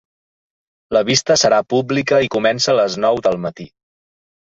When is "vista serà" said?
1.09-1.59